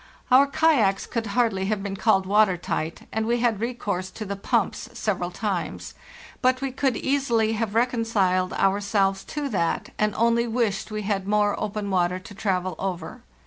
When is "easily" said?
6.97-7.51